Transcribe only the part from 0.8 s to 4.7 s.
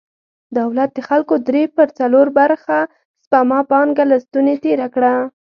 د خلکو درې پر څلور برخه سپما پانګه له ستونې